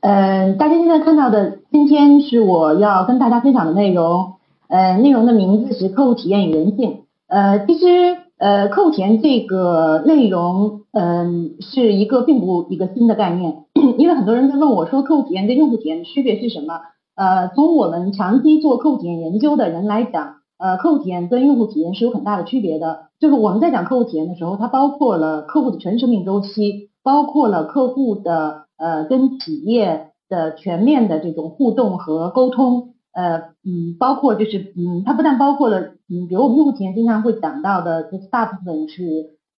[0.00, 4.34] 呃，大家现在看到的，今天是我要跟大家分享的内容。
[4.68, 7.02] 呃，内容的名字是客户体验与人性。
[7.28, 13.64] 呃，其实呃，客户体验这个内容，嗯，是一个并不一个新的概念，
[13.98, 16.80] 因为很多人在问我说，客户体验跟用户体验的区别是什么？
[17.14, 23.06] 呃，从我们长期做客户体验研究的人来讲，呃，客户体验跟用户体验是有很大的区别的。
[23.18, 28.65] 就是我们在讲客户体验的时候，它包括了客户的全生命周期，包括了客户的。
[28.78, 39.02] 呃，跟企业的全面的这种互动和沟通，呃，嗯，包括就是，嗯，它不但包括了，嗯，比如我们用户体验经常会讲到的，就是大部分是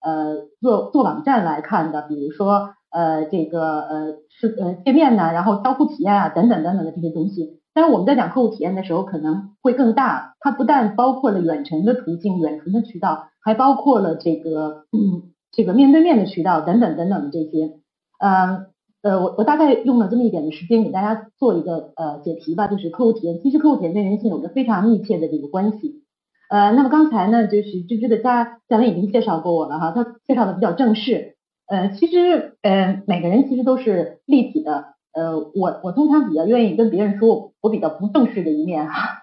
[0.00, 7.58] 呃做做网站来看的，比如说呃这个呃是呃界面呐，然后交互体验啊等等等等的这些东西。
[7.74, 17.78] 但是我们在讲客户体验的时候，可能会更大，它不但包括了远程的途径、远程的渠道，还包括了这个嗯这个面对面的渠道等等等等的这些，
[18.20, 18.66] 嗯。
[19.08, 26.02] 呃，我我大概用了这么一点的时间给大家做一个呃解题吧，就是客户体验，其实客户体验跟人性有着非常密切的这个关系。
[26.50, 31.36] 呃，那么刚才呢，就是芝芝的家嘉文已经介绍过我了哈，他介绍的比较正式。
[31.68, 34.84] 呃，其实呃每个人其实都是立体的。
[35.14, 39.22] 呃，我我通常比较愿意跟别人说我比较不正式的一面哈。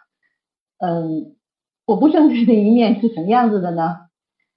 [0.79, 1.35] 嗯，
[1.85, 3.97] 我不正式的一面是什么样子的呢？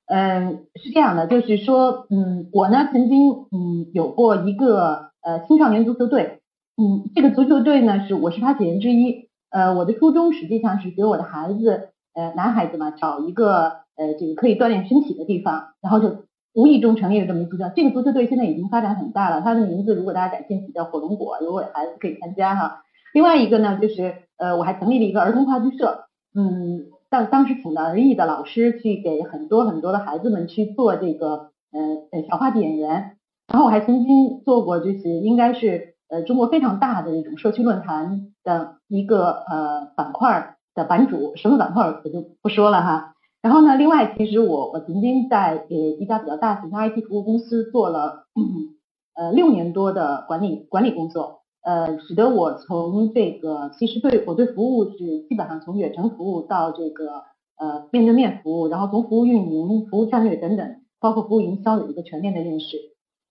[0.06, 5.07] 嗯，是这样的，就是说，嗯，我呢曾经嗯有过一个。
[5.22, 6.40] 呃，青少年足球队，
[6.76, 9.28] 嗯，这个足球队呢是我是发起人之一。
[9.50, 16.24] 呃，我的初衷实际上是给我的孩子，呃，男孩子嘛，找一个呃这个可以锻炼身体的地方，然后就
[16.54, 17.64] 无意中成立了这么一个足球。
[17.74, 22.82] 这个足球队现在已经发展很大了，它的名字如果大家感兴趣叫火龙果，如果有孩子可以参加哈。
[23.14, 26.04] 另外一个呢，就是呃我还成立了一个儿童话剧社，
[26.34, 31.80] 嗯，当当时请了儿艺的老师去给很多很多的孩子们去做这个呃
[32.12, 33.17] 呃小话剧演员。
[33.50, 43.14] 然后我还曾经做过，就是应该是呃中国非常大的这种社区论坛的一个呃板块的版主，什么板块我就不说了哈。
[43.40, 48.26] 然后呢，另外其实我我曾经在呃一家比较大型的 IT 服务公司做了
[49.16, 57.22] 呃六年多的管理管理工作，呃使得我从这个其实对我对服务是基本上从远程服务到这个
[57.56, 62.76] 呃面对面服务，然后从服务运营、服务战略等等，包括服务营销有一个全面的认识。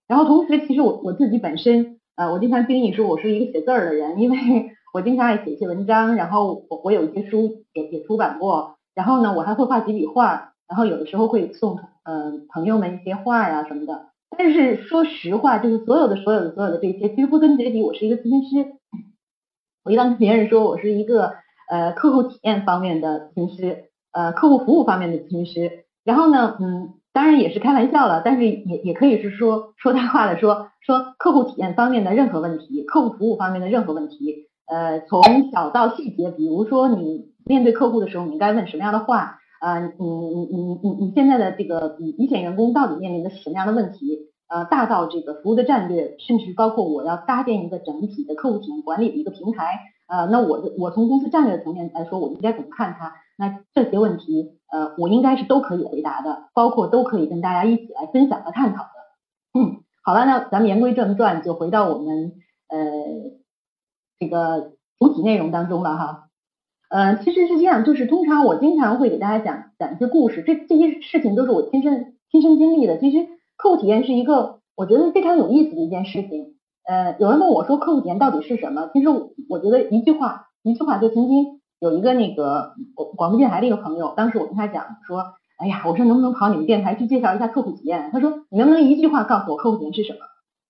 [0.08, 4.38] 然后同时，其实我我自己本身，呃，我经常定义说我是一个写字儿的人，因为
[4.94, 14.06] 我经常爱写一些文章，然后我我有一些书也也出版过，然后呢，我还会画几笔画，然后有的时候会送嗯朋友们一些画啊什么的。
[14.36, 18.72] 但是说实话，就是所有的所有的所有的这些，其实归根结底，我是一个咨询师。
[19.84, 21.34] 我一般跟别人说我是一个
[21.70, 25.84] 呃客户体验方面的咨询师，呃客户服务方面的咨询师。
[26.02, 26.94] 然后呢，嗯。
[27.18, 53.12] 当然也是开玩笑了，但是也也可以是说说大话的说说客户体验方面的任何问题，客户服务方面的任何问题，呃，从小到细节，比如说你面对客户的时候，你应该问什么样的话，啊，你你你你你现在的这个一线员工到底面临的是什么样的问题，呃，大到这个服务的战略，甚至包括我要搭建一个整体的客户体验管理的一个平台，呃，那我的我从公司战略层面来说，我应该怎么看它？
[53.40, 58.90] 那这些问题，呃，我应该是都可以回答的，包括都可以跟大家一起来分享和探讨的。
[59.60, 62.32] 嗯，好了，那咱们言归正传，就回到我们
[62.66, 62.78] 呃
[64.18, 66.24] 这个主体内容当中了哈。
[66.90, 72.98] 呃，其实是这样，就是通常我经常会给大家讲讲一些故事，这这些事情都是我亲身亲身经历的。
[72.98, 76.56] 其实客户体验是一个我觉得非常有意思的一件事情。
[76.84, 78.90] 呃，有人问我说客户体验到底是什么？
[78.92, 79.08] 其实
[79.48, 81.57] 我觉得一句话，一句话就曾经。
[81.80, 88.10] 有一个那个广广播电台的一个朋友，当时我跟他讲说，哎呀，我说能不能跑你们电台去介绍一下客户体验？
[88.12, 90.18] 他说你能不能一句话告诉我客户体验是什么？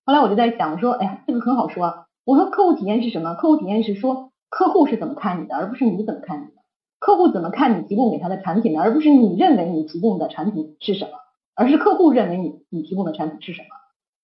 [0.05, 2.05] 后来我就在想，我说，哎呀，这个很好说。
[2.25, 3.33] 我说客户体验是什么？
[3.33, 6.51] 客户体验是说客户是怎么看你的，而不是你怎么看你的。
[6.99, 11.11] 客户怎么看你提供给他的产品的，而不是你认为你提供的产品是什么，
[11.55, 13.67] 而是客户认为你你提供的产品是什么。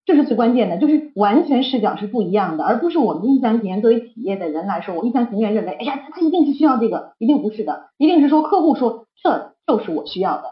[0.06, 10.44] 这是最关键的，就是完全视角是不一样的，而不是我们一厢情愿作为企业的人来说，我一厢情愿认为，哎呀，他一定是需要这个，一定不是的，一定是说客户说这就是我需要的。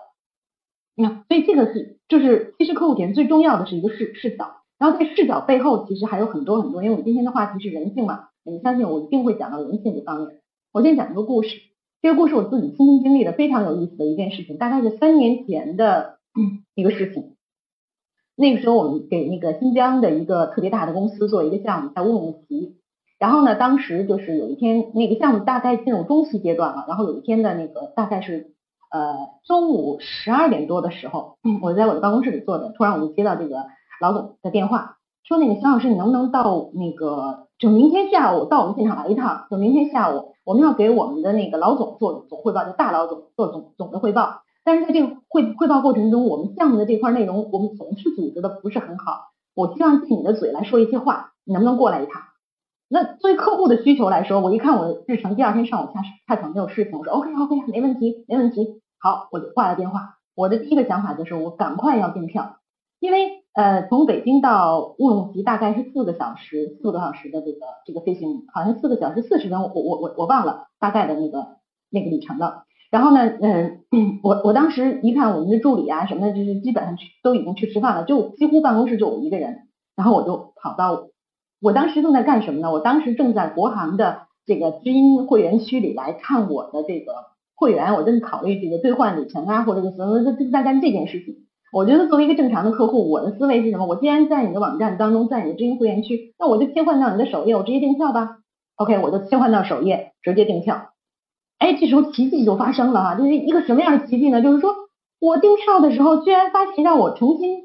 [0.96, 10.40] 那所以这个是就是其实客户点最重要的是一个视视角，然后在视角背后其实还有很多很多，因为我们今天的话题是人性嘛，你相信我一定会讲到人性这方面。
[10.72, 11.58] 我先讲一个故事，
[12.02, 16.18] 这个故事我自己亲身经历的，非常有意思的一件事情，大概是三年前的
[16.74, 17.33] 一个事情。
[18.36, 22.78] 那个时候我们给那个新疆的一个特别大的公司做一个项目，在乌鲁木齐。
[23.20, 28.52] 然后呢，当时就是有一天那个项目大概进入中期阶段了，然后有一天的那个大概是
[28.92, 29.16] 呃
[29.46, 33.66] 中午十二点多的时候，我在我的办公室里坐着，突然我就接到这个
[34.02, 34.98] 老总的电话。
[35.24, 39.46] 说那个肖老师，你能不能到那个，就明天下午到我们现场来一趟？
[39.50, 44.42] 就明天下午我们要给我们的那个老总做总汇报，就大老总做总总的汇报。
[44.64, 49.32] 但是在这个汇汇报过程中，我们项目的这块内容我们总是组织的不是很好。
[49.56, 52.22] 我希望借你的嘴来说一些话，你能不能过来一趟？
[52.88, 58.82] 那作为客户的需求来说，我一看我的日程，第二天上午下下场没有事情，我说 OK OK，没问题没问题。
[59.00, 60.18] 好，我就挂了电话。
[60.36, 62.58] 我的第一个想法就是我赶快要订票，
[63.00, 63.44] 因为。
[63.54, 71.58] 呃，从北京到乌鲁木齐大概是四个小时，四个多小时的这个这个飞行，好像四个小时四十分，我我我我忘了大概的那个
[71.92, 72.64] 那个里程了。
[72.94, 73.80] 然后呢，嗯，
[74.22, 79.62] 我我当时一看我们的助理啊什么的，就是基本上去都已经去吃饭了，就几乎办公室就我一个人。
[79.96, 81.08] 然后我就跑到，
[81.60, 82.72] 我当时正在干什么呢？
[82.72, 87.14] 我当时正在国航的这个知音会员区里来看我的这个
[87.56, 91.38] 会员，我正考虑这个兑换里程啊，或者什么，正在干这件事情。
[91.72, 93.88] 我觉得作为一个正常的客户，我的思维是什么？
[93.88, 98.38] 我既然在你的网站当中，在你的知音会员区，那我就切换到你的首页，我直接订票吧。
[98.76, 100.93] OK，我就切换到首页，直接订票。
[101.64, 104.42] 哎，这时候奇迹就发生了哈，就是一个什么样的奇迹呢？
[104.42, 104.76] 就是说
[105.22, 107.62] 我订票的时候，居然发现让我重新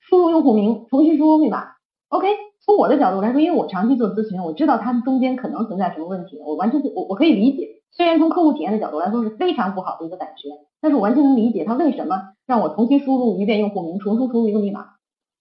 [0.00, 1.66] 输入用户名，重新输入密码。
[2.08, 2.28] OK，
[2.64, 7.68] 从我的角度来说，因为我长期做咨询，我知道它中间可能存在什么问题，我完全我我可以理解。
[7.90, 10.48] 虽然从客户体验的角度来说是非常不好的一个感觉，
[10.80, 14.86] 但是我完全能理解他为什么让我重新输入一遍用户名，重新输入一个密码，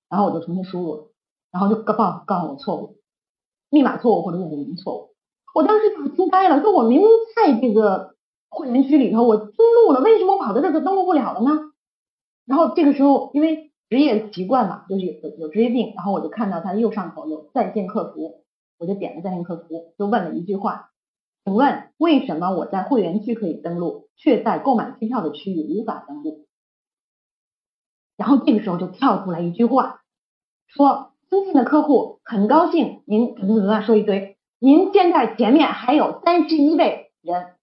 [0.10, 1.04] 然后我就重新输入了，
[1.54, 2.98] 然后就告告告诉我错误，
[3.70, 5.11] 密码错误或者用户名错误。
[5.54, 8.16] 我当时就惊呆了，说我明明在这个
[8.50, 9.52] 会员区里头我登
[9.86, 11.72] 录了，为什么我跑到这个登录不了了呢？
[12.46, 18.44] 然后这个时候因为职业习惯嘛，就是有有职业病，然后我就看到他右上角有在线客服，
[18.78, 20.90] 我就点了在线客服，就问了一句话。
[21.44, 26.46] 请问为什么我在会员区可以登录，却在购买机票的区域无法登录？
[28.16, 30.02] 然后这个时候就跳出来一句话，
[30.68, 37.56] 说：“尊敬的客户，很高兴您怎么怎么样说一堆，您现在前面还有三十一位人，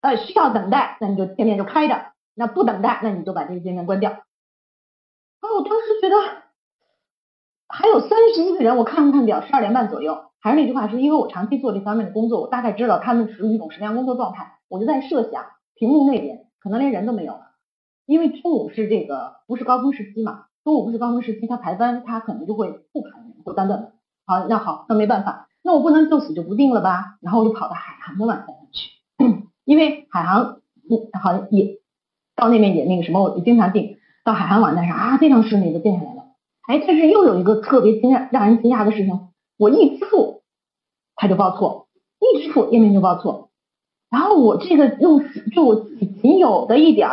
[0.00, 1.94] 呃，需要等待，那你就界面就开着；
[2.34, 6.16] 那不等待，那你就把这个界面关掉。”啊，我当时觉得
[7.68, 10.24] 还有三十一个人，我看了看表，十二点半左右。
[10.40, 14.58] 还是那句话，是因为我长期做这方面的工作，我大概知道他们属于一种什么样工作状态。
[14.66, 15.46] 我就在设想，
[15.76, 17.52] 屏幕那边可能连人都没有了，
[18.04, 23.92] 因为中午是这个不是高峰时期嘛，中午不是高峰时期，他排班他可能就会不排人，会单的。
[24.26, 27.18] 好，那好，那没办法，那我不能就此就不定了吧？
[27.20, 30.60] 然后我就跑到海航的网站上去， 因为海航
[31.20, 31.80] 好像也
[32.36, 36.22] 到那边也那个什么，我就经常订到海航网站上啊，非常顺利的订下来了。
[36.68, 39.28] 哎，但是又有一个特别惊讶让人惊讶的事情，
[39.58, 40.42] 我一支付。
[41.16, 41.88] 它就报错，
[42.20, 43.48] 一支付页面就报错，
[44.10, 47.08] 然后我这个用就我自己仅有的一点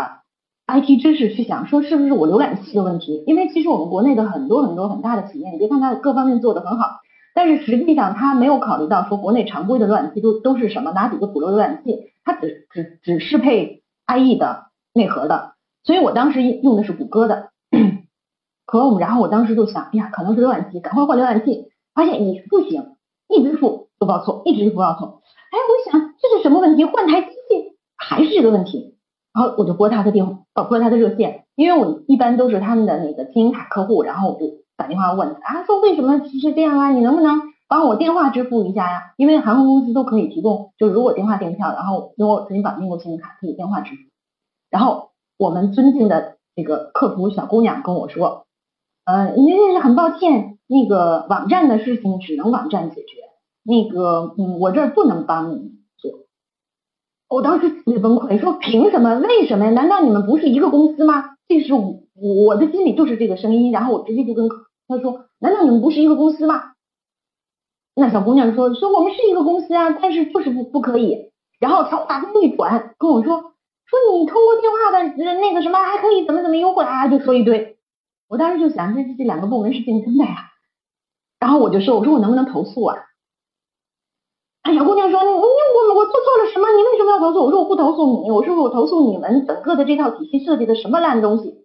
[0.68, 3.24] IT 知识去想，说是不是我浏览器的问题？
[3.26, 7.00] 因为其实我们国内的很多很多很大的企业，你别看它各方面做的很好，
[7.34, 17.50] 但是实际上他没有考虑到说国内常规的浏览器都都是什么，哪几个主流浏览器，它只只只适配 IE 的内核的，所以我当时用的是谷歌的
[18.68, 22.96] Chrome，然后我当时就想，哎呀，可能是浏览器，赶快换浏览器，发现你不行，
[23.28, 23.84] 一直付。
[24.00, 25.22] 不报错，一直不报错。
[25.50, 26.84] 哎，我想这是什么问题？
[26.84, 28.98] 换台机器还是这个问题？
[29.34, 34.46] 然后我就拨他的电话，拨他的热线，因为我一般都是他们的那个金银卡客户，然后我就
[34.84, 36.92] 打电话问他，啊，说为什么是这样啊？
[36.92, 39.14] 你能不能帮我电话支付一下呀？
[39.16, 44.02] 因为航空公司都可以提供，就如果电话订票，然后因为我曾经绑定过信用卡，可以电话支付。
[44.70, 48.46] 然后我们尊敬的这个客服小姑娘跟我说，
[49.06, 53.06] 呃，您这是很抱歉，那个网站的事情只能网站解决。
[53.64, 56.12] 那个，嗯，我这儿不能帮你做。
[57.30, 59.16] 我当时特别崩溃，说凭什么？
[59.16, 59.72] 为什么呀？
[59.72, 61.24] 难道你们不是一个公司吗？
[61.48, 63.72] 这是我我的心里就是这个声音。
[63.72, 64.50] 然后我直接就跟
[64.88, 66.74] 他说，难道你们不是一个公司吗？
[67.96, 71.32] 那小姑娘说，说我们是一个公司啊，但是就是不不可以。
[71.60, 73.54] 然后他话锋一转跟我说，
[73.86, 75.04] 说你通过电话的
[75.40, 77.78] 那个什么还可以怎么怎么优惠啊，就说一堆。
[78.28, 80.50] 我当时就想，这这两个部门是竞争的呀。
[81.40, 82.98] 然后我就说，我说我能不能投诉啊？
[84.64, 86.68] 哎，小姑娘说：“你你我我做错了什么？
[86.72, 91.63] 你为什么要投诉？”我说：“我不投诉你，我说我投诉你们整个的这套体系设计的什么烂东西。”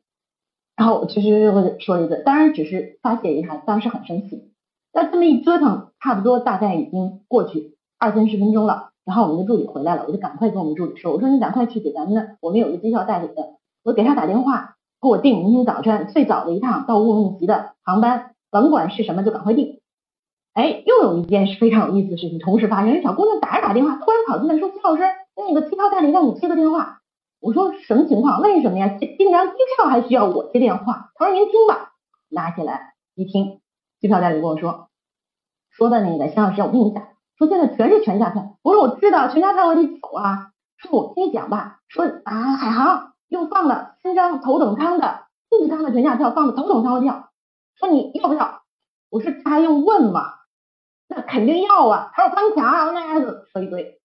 [0.78, 4.52] 然后我其实我说一个，当然只是发泄一下，当时很生气。
[4.92, 8.90] 那这么一折腾，差不多大概已经过去二三十分钟了。
[9.04, 19.80] 然后我们的助理回来了，我就赶快跟我们助理说，我说你赶快去给咱们的，我们有个机票代理的，我给他打电话，给我订明天早晨最早的一趟到乌鲁木齐的航班，甭管是什么就赶快订。
[20.54, 25.02] 哎，又有一件事非常有意思的事情同时发生，小姑娘打着打电话，突然跑进来说，齐老师，
[25.36, 27.00] 那个机票代理让你接个电话。
[27.40, 28.40] 我说什么情况？
[28.40, 28.88] 为什么呀？
[28.98, 31.10] 订张机票还需要我接电话？
[31.14, 31.92] 他说您听吧，
[32.28, 33.60] 拿起来一听，
[34.00, 34.88] 机票代理跟我说，
[35.70, 37.06] 说的那个肖老师，我跟你讲。
[37.36, 40.50] 说现在全是全价票，我说我知道全价票我得走啊。
[40.76, 47.30] 说我跟你讲吧，说啊海航又放了三张头等舱的经济舱的全价票，放的头等舱的票，
[47.78, 48.62] 说你要不要？
[49.08, 50.34] 我说他还用问吗？
[51.06, 52.10] 那肯定要啊。
[52.12, 53.97] 他说翻墙那说一堆，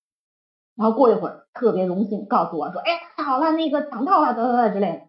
[0.76, 5.02] 然后过一会儿特别荣幸告诉我说，哎太好了，那个抢到了，得得得之类的。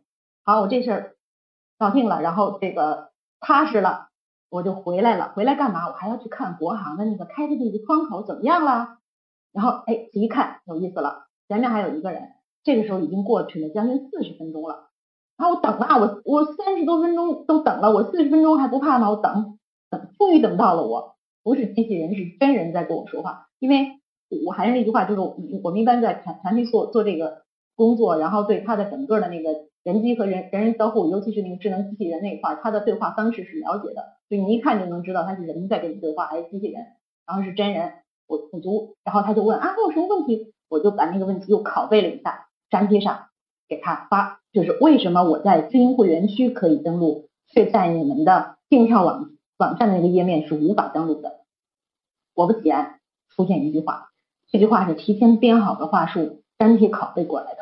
[0.45, 1.17] 好，我这事儿
[1.79, 4.09] 搞定了，然后这个踏实了。
[4.51, 5.89] 我就回来了，回来干嘛？
[5.89, 8.99] 我还要去看国航的那个开的那个窗口怎么样了？
[9.53, 12.29] 然后哎，一看有意思了，前面还有一个人，
[12.63, 14.91] 这个时候已经过去了将近四十分钟了。
[15.37, 19.11] 然后我等啊，我我三十多分钟都等了，我四十分钟还不怕吗？
[19.11, 19.59] 我等
[19.91, 23.49] 等，终于等到了，我不是机器人，是真人在跟我说话。
[23.59, 23.99] 因为
[24.45, 27.43] 我还是那句话，就是我们一般在产产品做做这个
[27.77, 29.67] 工作，然后对他的整个的那个。
[29.85, 36.87] 人机和人人人交互，尤其是那个智能机器人那一块，它的对话方式是了解的，就你一看就能知道他是人在跟你对话还是机器人，
[37.27, 37.93] 然后是真人，
[38.27, 40.55] 我我读，然后他就问啊，我有什么问题？
[40.71, 43.27] 我就把那个问题又拷贝了一下，粘贴上
[43.69, 51.41] 给他发，就是为什么我在知音会员区可以登录，却在你们的订票网网站的那个页面是无法登录的？
[52.33, 54.09] 果不其然，出现一句话，
[54.51, 57.59] 这句话是提前编好的话术，粘贴拷贝过来的，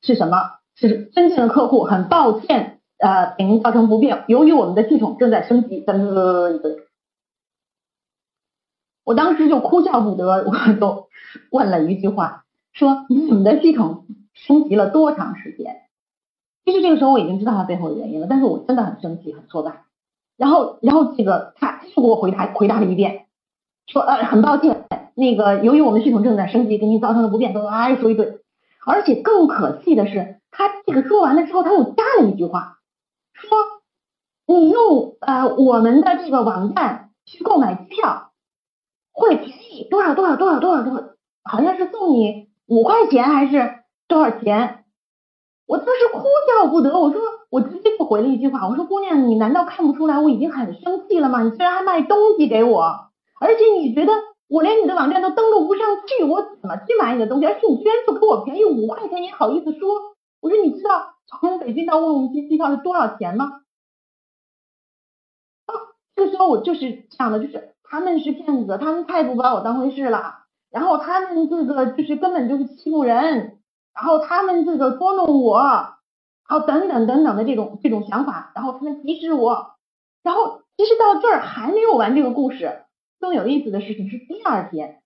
[0.00, 0.58] 是什么？
[0.74, 4.24] 是尊敬的客户，很抱歉，呃，给您造成不便。
[4.26, 6.76] 由于我们的系统正在升级，噔噔噔一个，
[9.04, 11.08] 我当时就哭笑不得，我就
[11.50, 15.82] 问了一句话，说你们的系统升级了多长时间？
[16.64, 19.84] 其实这个时候我已经知道它背后的原因了，但是我真的很生气，很挫败。
[20.38, 23.26] 然后，然后这个他又给我回答回答了一遍，
[23.86, 28.40] 说呃，很抱歉，那个由于我们系统正在升级，给您造成了不便，都啊说一顿。
[28.86, 30.38] 而且更可气的是。
[30.54, 32.76] 他这个说完了之后，他又加了一句话，
[33.32, 33.56] 说
[34.46, 38.32] 你用呃我们的这个网站去购买机票，
[39.12, 41.04] 会便宜多少多少多少多少多少，
[41.42, 43.76] 好像是送你五块钱还是
[44.08, 44.84] 多少钱？
[45.66, 46.24] 我当时哭
[46.60, 51.42] 笑不得，我说我直接就回了一句话，我说姑娘，你难道看不出来我已经很生气了吗？
[51.44, 52.82] 你居然还卖东西给我，
[53.40, 54.12] 而且你觉得
[54.52, 57.46] 我连你的网站都登录不上去，我怎么去买你的东西？
[57.46, 59.88] 而且你居然就给我便宜五块钱，你好意思说？
[60.42, 63.62] 我说你知道从北京到乌鲁木齐机票是多少钱吗？
[65.64, 65.72] 啊，
[66.14, 70.40] 这个时候我就是想的，就是他们是骗子，他们太不把我当回事了。
[70.70, 73.58] 然后他们这个就是根本就是欺负人，
[73.94, 79.76] 然后他们这个捉弄我，然后等等等等的这种这种想法，然后他们歧视我。
[80.22, 82.82] 然后其实到这儿还没有完这个故事，
[83.22, 85.00] 更有意思的事情是第二天，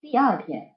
[0.00, 0.72] 第二天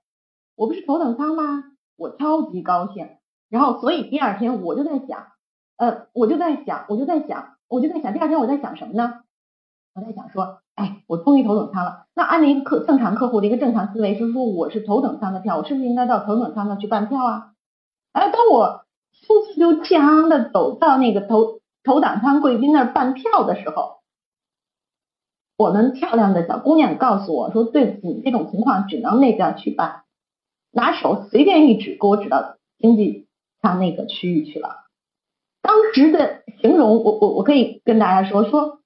[0.55, 1.63] 我不是头等舱吗？
[1.97, 3.09] 我超级高兴。
[3.49, 5.29] 然后，所以第二天我就在想，
[5.77, 9.21] 呃，我就在想，我就在想，我就在想，第二天我在想什么呢？
[9.95, 12.05] 我在想说，哎，我终于头等舱了。
[12.13, 17.53] 那按照一个客正常客户的一个正常思维，就是说我是头等舱的票，我是不是应该到头等舱那去办票啊？
[18.13, 23.98] 哎，当我轻气又气昂昂的走到那个头头等舱贵宾那儿办票的时候，
[25.59, 30.01] 我们漂亮的小姑娘告诉我说，对不起，你这种情况只能那边去办，
[30.71, 33.27] 拿手随便一指，给我指到经济。
[33.61, 34.69] 上那个区域去了。
[35.61, 38.79] 当时的形容，我我我可以跟大家说说，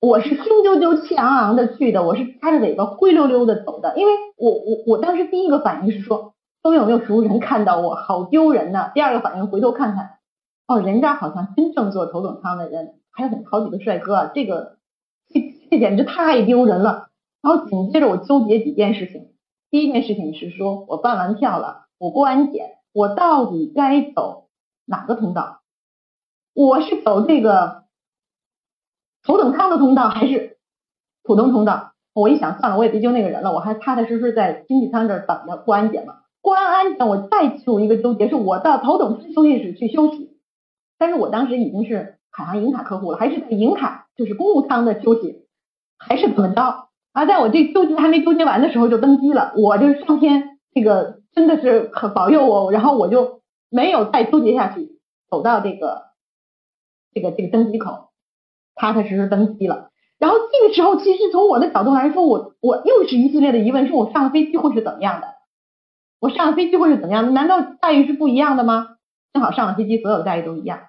[0.00, 3.96] 我是心揪揪、气昂昂的去的，我是擦着尾巴灰溜溜的走的。
[3.96, 8.90] 因为我我我当时第一个反应是说，都有没有熟人看到我，好丢人呐。
[8.92, 10.18] 第二个反应回头看看，
[10.66, 14.75] 哦，人家好像真正坐头等舱的人还有很好几个帅哥啊，这个
[15.70, 17.08] 这简直太丢人了。
[17.42, 19.30] 然后紧接着我纠结几件事情，
[19.70, 22.72] 第一件事情是说我办完票了，我过安检。
[22.92, 24.48] 我到底该走
[24.86, 25.60] 哪个通道？
[26.54, 27.84] 我是走这个
[29.22, 30.56] 头等舱的通道，还是
[31.22, 31.92] 普通通道？
[32.14, 36.20] 我一想，算了，我也别揪那个人了，我还踏踏实实在经济舱这儿等着过安检嘛。
[36.40, 40.38] 过完安检，我再进入一个纠结，是我到头等舱休息室去休息。
[40.96, 45.45] 但是我当时已经是海航银卡客户了，还是在银卡，就是公务舱的休息，
[45.98, 46.88] 还是怎么着？
[47.12, 51.20] 啊，在我这纠结还没纠结完的时候就登机了，我就是上天这个。
[51.36, 54.98] 真的是很保佑我，然后我就没有再纠结下去，
[55.28, 56.04] 走到这个
[57.12, 58.08] 这个这个登机口，
[58.74, 59.90] 踏踏实实登机了。
[60.18, 65.26] 然后这个时候，其实从我的角度来说，我我又是一系列的疑问：说我上了飞机会是怎么样的？
[66.20, 67.34] 我上了飞机会是怎么样？
[67.34, 68.96] 难道待遇是不一样的吗？
[69.34, 70.84] 正好上了飞机，所有的待遇都一样。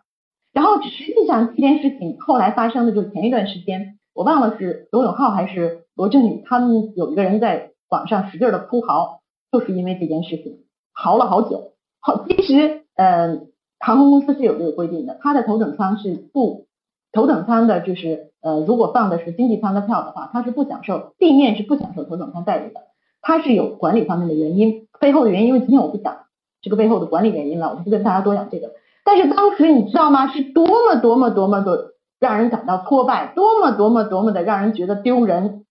[0.53, 9.19] 然后实际上这件事情后来发生的就是前一段时间，我忘了是罗永浩还是罗振宇，他们有一个人在网上使劲的哭嚎，
[9.51, 11.73] 就是因为这件事情，嚎了好久。
[11.99, 16.65] 好，其实嗯，航空公司是有这个规定的，它的头等舱是不
[17.11, 22.81] 头等舱的，就是呃，如果放的是经济舱的票的话，它是不享受地面是不享受头等舱待遇的，
[23.21, 26.21] 它是有管理方面的原因，背后的原因，因为今天我不讲
[26.63, 28.71] 这个背后的管理原因了，我不跟大家多讲这个。
[29.05, 30.25] 但是当时你知道吗？
[30.33, 35.65] 是多么多么多么的让人感到挫败，多么多么多么的让人觉得丢人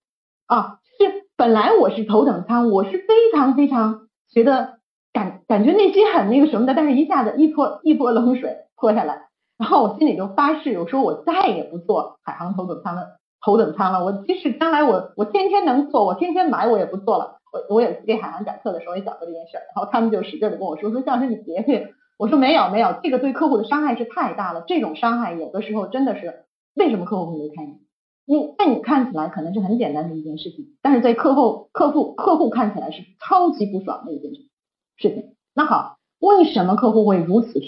[0.47, 0.79] 啊！
[0.99, 4.79] 是本来我是头等舱，我是非常非常觉得
[5.13, 14.05] 感感觉内心很那个什么的，但是一下子一泼一泼冷水泼下来，然后我心里就发誓，我说我再也不坐海航头等舱了头等舱了。
[14.05, 17.37] 我即使将来我我天天能坐，我天天买我也不坐了。
[17.53, 21.95] 我我也给海航讲课的时候也讲过这件事儿，然后他们就使劲的跟我说说，教师你别去。
[22.17, 24.65] 我说没有没有，这个对客户的伤害是太大了。
[24.67, 27.81] 这种伤害有的时候真的是为什么客户会离开你？
[28.25, 35.37] 你在你看起来可能是很简单的一件事情，但是在客户客户客户看起来是超级不爽的一件事情。
[35.55, 37.61] 那好，为什么客户会如此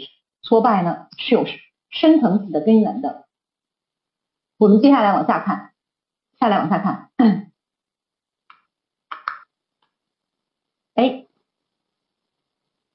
[0.43, 1.07] 挫败呢？
[1.19, 1.45] 是有
[1.91, 3.27] 深层次的根源的。
[4.57, 5.73] 我们接下来往下看，
[6.41, 7.11] 下来往下看。
[10.95, 11.25] 哎。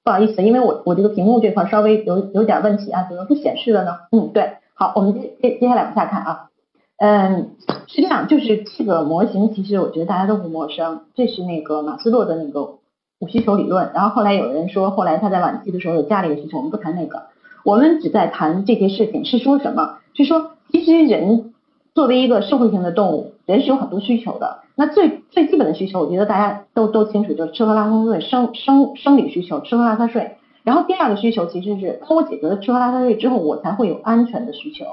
[0.03, 3.91] 不好意思，因为我我这个屏幕这块稍微有有点问题啊，怎么不显示了呢？
[4.11, 6.49] 嗯，对，好，我们接接接下来往下看啊，
[6.97, 7.51] 嗯，
[7.87, 12.79] 是这样，就是这个模型，其实我觉得大家都不陌生，这是那个马斯洛的那个
[13.19, 17.27] 五需求理论，然后后来有人说，后来他在晚期的时候有加了一个需求，我们不谈那个，
[17.63, 19.99] 我们只在谈这些事情，是说什么？
[20.15, 21.52] 是说其实人
[21.93, 24.61] 作为一个社会性的动物，人是有很多需求的。
[24.75, 30.37] 那最最基本的需求，我觉得大家都都清楚，就是吃喝拉撒睡，生生生理需求，吃喝拉撒睡。
[30.63, 34.85] 然后第二个需求其实是，当我解决了吃喝拉撒睡之后，我才会有安全的需求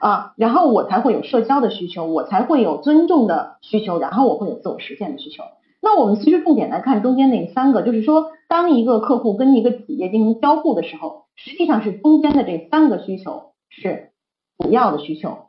[0.00, 5.44] 啊，然后我才会有社交的需求，我才会有尊重的需求，然后我会有自我实现的需求。
[5.80, 14.10] 那我们其实重点来看中间那三个，就是说，当一个客户跟一个企业进行交互的时候，实际上是中间的这三个需求是
[14.58, 15.43] 主要的需求，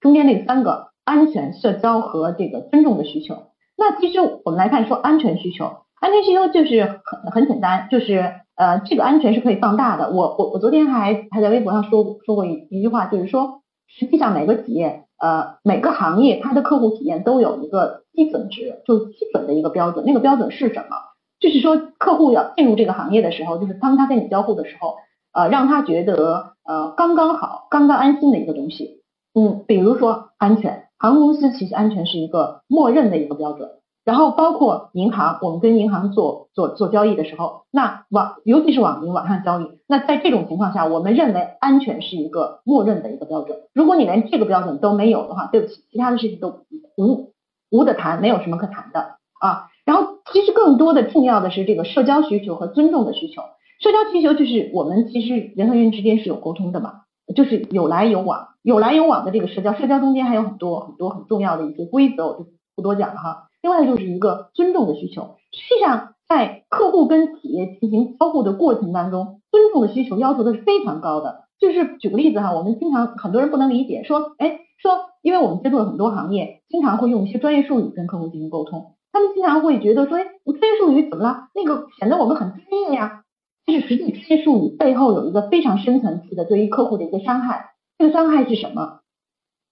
[0.00, 0.88] 中间那三个。
[1.08, 3.34] 安全、社交和这个尊重的需求。
[3.78, 5.64] 那其实我们来看说安全需求，
[5.98, 10.10] 安全需求就是很很简单，就是呃这个安全是可以放大的。
[10.10, 20.04] 我我我昨天还还在微博上说说过一一句话，就是说实际上每个企业呃每个行业它的客户体验都有一个基准值，就基本的一个标准。
[20.04, 20.96] 那个标准是什么？
[21.40, 24.96] 就是说客户要进入这个行业的时候，就是当他跟你交互的时候，
[25.32, 28.97] 呃让他觉得呃刚刚好、刚刚安心的一个东西。
[29.38, 30.86] 嗯，比如说安全。
[31.00, 33.70] 航空公司其实安全是一个默认的一个标准，
[34.04, 43.58] 然后包括银行，我们跟银行做做做交易的时候，那网尤其是网银网上交易，那在这种情况下，我们认为安全是一个默认的一个标准。
[43.72, 46.64] 如果你连这个标准都没有的话，对不起，其他的事情都
[46.96, 47.30] 无
[47.70, 49.68] 无得谈，没有什么可谈的啊。
[49.84, 53.42] 然后其实更多的重要的是这个社交需求和尊重的需求。
[53.78, 57.02] 社交需求就是我们其实人和人之间是有沟通的嘛。
[57.34, 63.48] 就是有来有往，有来有往的这个社交，社交中间还有很多很多很重要的一些规则，我就不多讲了哈。
[63.62, 71.44] 另外就是一个尊重的需求，实际上在客户跟企业进行交互的过程当中，尊重的需求要求的是非常高的。
[71.58, 81.48] 就是举个例子哈，我们经常很多人不能理解，说，哎，说，因为我们接触了很多行业，经常会用一些专业术语跟客户进行沟通，他们经常会觉得说，哎，我专业术语怎么了？
[81.54, 83.24] 那个显得我们很专业呀。
[83.68, 89.00] 但是实际专业术语背后有一个非常深层次的对于客户的一个伤害，这个伤害是什么？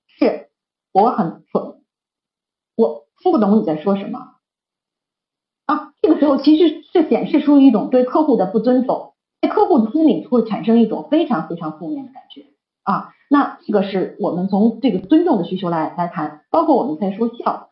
[0.06, 0.50] 是
[0.92, 1.76] 我很蠢，
[2.76, 4.34] 我听不懂你在说什么
[5.64, 5.94] 啊。
[6.02, 12.48] 这个时候其实是显示出一种对客户的不尊重，在客户的心里会产生一种非常非常负面的感觉
[12.82, 13.14] 啊。
[13.30, 17.70] 那这个是我们从这个尊重的需求来来谈，包括我们在说笑，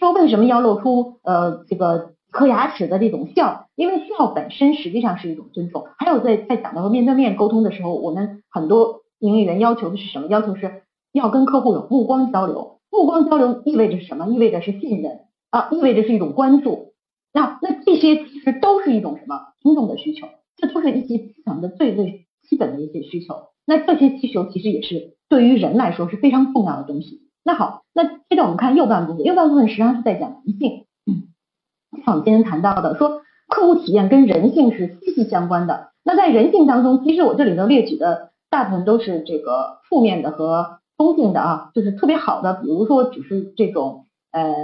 [0.00, 2.14] 说为什么要露出呃这个。
[2.30, 5.86] 磕牙齿的这种笑，因为笑本身实际上是一种尊重。
[5.98, 10.28] 还有在在讲到面对面沟通的时候，我们很多营业员要求的是什么？
[10.28, 12.78] 要求是要跟客户有目光交流。
[12.90, 14.26] 目光交流意味着什么？
[14.28, 16.92] 意味着是信任啊，意味着是一种关注。
[17.32, 20.26] 那那这些其实都是一种什么尊重的需求？
[20.56, 23.34] 这都是一些基层的最最基本的一些需求。
[23.64, 27.20] 那这些需求其实也是对于人来说是非常重要的东西。
[27.44, 30.86] 那好，那接着我们看右半部分，右半部分实际上是在讲人性。
[32.04, 35.90] 像我们今天谈到的，说客户体验跟人性是息息相关的。
[36.02, 44.54] 那在人性当中，其实我这里头列举的大部分都是这个负面的和中性的啊，就是特别好的，比如说只是这种呃，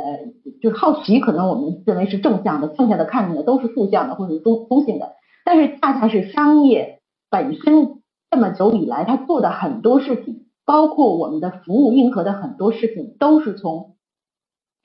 [0.62, 5.12] 就是好奇，可能我们认为是正向的，剩下的看的都是负向的或者是中中性的。
[5.44, 13.96] 但是恰恰是商业本身这么久以来，他做的很多事情，包括我们的服务硬核的很多事情，都是从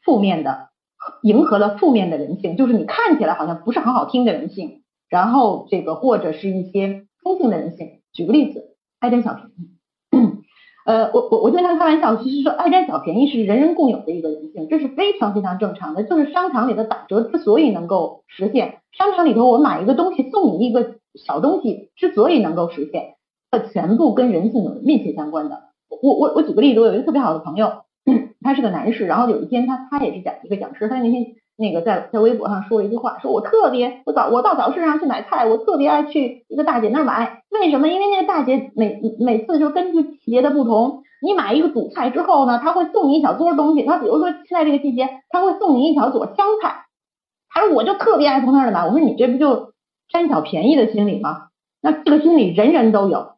[0.03, 0.70] 负面的
[1.23, 8.01] 迎合了负面的人性，就是你看起来好像不是很好听的人性，然后这个或者是一些中性的人性。
[8.13, 9.71] 举个例子，爱占小便宜。
[10.83, 16.03] 呃，我我我经常开玩笑，其实说爱占小便宜是人人共有的一个人性，这是非常非常正常的。
[16.03, 23.13] 就是商场里的打折之所以能够实现，商场里头我买一个东西送你一个小东西之所以能够实现，
[23.71, 25.61] 全部跟人性有密切相关的。
[26.01, 27.83] 我我我举个例子，我有一个特别好的朋友，
[28.43, 31.36] 他是个男士，然后有一天他他也是讲一个讲师，他那天。
[31.58, 37.88] 那个在在微博上说了一句话，说我特别我早我到早市上去买菜，我特别爱去一个大姐那儿买，为什么？
[37.88, 43.84] 因为那个大姐每每次就根据季节的不同，你买一个主菜之后呢，他会送你一小撮东西。
[43.84, 46.86] 他比如说现在这个季节，他会送你一小撮香菜。
[47.49, 48.88] 他说我就特别爱从那儿买。
[48.88, 49.73] 我说你这不就
[50.10, 51.49] 占小便宜的心理吗？
[51.80, 53.34] 那这个心理人人都有，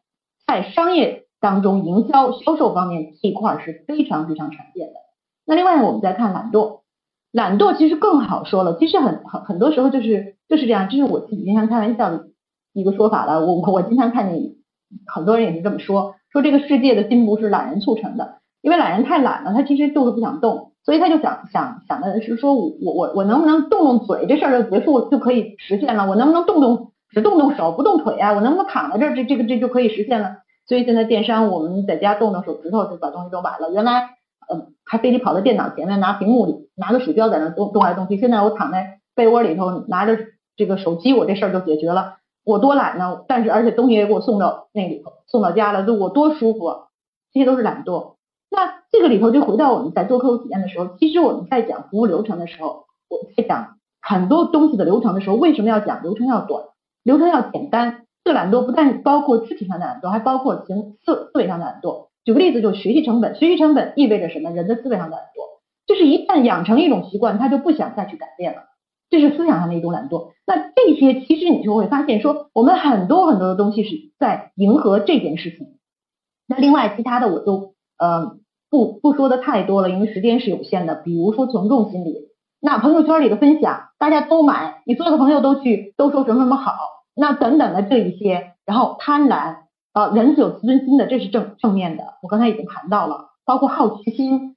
[0.46, 4.94] 在商业当中营销销售方面这一块是非常非常常见的。
[5.44, 6.80] 那另外我们再看懒惰。
[7.32, 12.28] 懒惰其实更好说了，其实很很很多时候就是就是这样，这是我自己经常开玩笑的
[12.72, 13.44] 一个说法了。
[13.44, 14.40] 我我经常看见
[15.06, 30.43] 很多人也是这么说，说这个世界的进步是懒人促成的，因为懒人太懒了，他其实就是不想动，所以他就想想想的是说我我我能不能动动嘴，这事儿就结束就可以实现了，我能不能动动只动动手不动腿啊，我能不能躺在这儿这这个这就可以实现了。
[30.66, 34.10] 所以现在电商我们在家动动手指头就把东西都买了，原来。
[34.46, 38.18] 呃，还非得跑到电脑前面拿屏幕里拿个鼠标在那动动来动去。
[38.18, 40.18] 现在我躺在被窝里头拿着
[40.54, 42.16] 这个手机，我这事儿就解决了。
[42.44, 46.74] 我多懒呢，但是而且东西也给我送到那里头，送到家了，就我多舒服。
[47.32, 48.16] 这些都是懒惰。
[48.50, 56.64] 那这个里头就回到我们在做客户体验的时候，其实我们在讲服务流程的时候，我在讲很多东西的流程的时候，为什么要讲流程要短，
[57.02, 58.04] 流程要简单？
[58.24, 62.08] 这个懒惰不但包括肢体上的懒惰，还包括行思思维上的懒惰。
[62.24, 63.34] 举个例子，就是学习成本。
[63.34, 64.50] 学习成本意味着什么？
[64.50, 68.62] 人的思维上的懒惰，就是一旦养成一种习惯，他就不想再去改变了，
[69.10, 70.30] 这是思想上的一种懒惰。
[70.46, 75.76] 那这些其实你就会发现，说我们很多很多的东西是在迎合这件事情。
[76.46, 78.36] 那另外其他的我就呃
[78.70, 80.94] 不不说的太多了，因为时间是有限的。
[80.94, 86.72] 比如说从众心理，那朋友圈里的分享，大家都买，你所有的朋友都去都说什么什么好，
[87.16, 89.64] 那等等的这一些，然后贪婪。
[89.94, 92.02] 啊，人是有自尊心的，这是正正面的。
[92.20, 94.56] 我刚才已经谈到了，包括好奇心。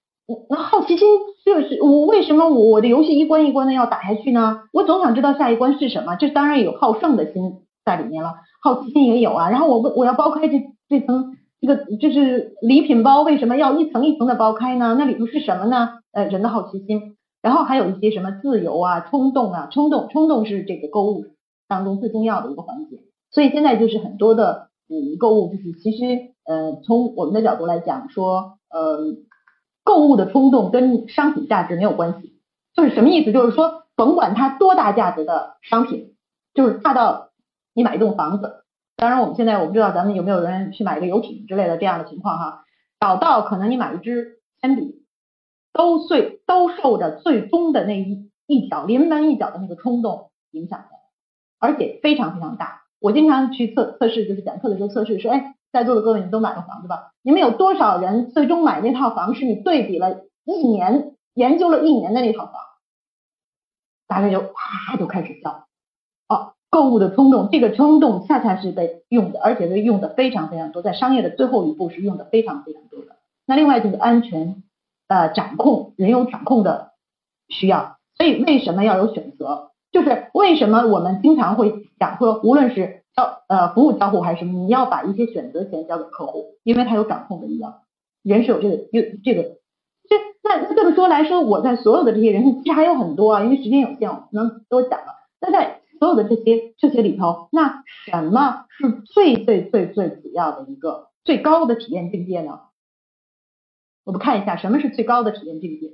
[0.50, 1.08] 那好奇心
[1.46, 4.62] 就是我为什么我我的游戏一关一关的要打下去呢？
[4.74, 6.16] 我总想知道下一关是什么。
[6.16, 9.52] 这当然有好胜的心在里面了，好奇心也有啊。
[9.52, 14.96] 然后我我要剥开这这层这个就是礼品包，为什么要一层一层的剥开呢？
[14.98, 16.00] 那里头是什么呢？
[16.14, 17.16] 呃，人的好奇心。
[17.44, 21.26] 然后还有一些什么自由啊、冲动啊、冲动，冲动是这个购物
[21.68, 23.00] 当中最重要的一个环节。
[23.32, 24.68] 所以现在就是很多的。
[24.90, 29.18] 嗯，购物就是其实，呃，从我们的角度来讲，说，呃，
[29.84, 32.40] 购物的冲动跟商品价值没有关系，
[32.74, 33.34] 就是什么意思？
[33.34, 36.16] 就是说，甭管它多大价值的商品，
[36.54, 37.32] 就是大到
[37.74, 38.64] 你买一栋房子，
[38.96, 42.64] 当然我们现在我不知道咱们有没有人去买一个游艇之类的这样的情况哈，
[43.02, 45.04] 小到可能你买一支铅笔，
[45.74, 50.97] 都最都受着最终的那一一脚临门一脚的那个冲动影响的，
[51.60, 52.84] 而且非常非常大。
[53.00, 57.12] 我经常去测测试，就是讲课的时候测试，说，哎，在座的各位，你都买了房子吧？
[57.22, 62.54] 你们有多少人最终买那套房是你对比了一年，研究了一年的那套房？
[64.08, 65.68] 大家就啪就开始笑。
[66.28, 73.18] 哦，购物的冲动，这个冲动恰恰是被用的，而且是用的非常非常多，在商业的最后一步是用的非常非常多的。
[73.46, 74.64] 那另外就是安全，
[75.08, 76.94] 呃，掌控，人有掌控的
[77.48, 79.72] 需要，所以为什么要有选择？
[79.98, 87.80] 就是为什么我们经常会讲说，无论是交呃服务交互还是什么，你要把一些选择权交给客户，因为他有掌控的欲望。
[88.22, 89.42] 人是有这个有这个，
[90.08, 95.16] 这那那这么说来说，我在所有的这些人其实还有很多啊，因为时间有限，我不能多讲了。
[95.42, 102.60] 那在所有的这些这些里头，那什么是最最最最主要的一个最高的体验境界呢？
[104.06, 105.94] 我们看一下什么是最高的体验境界。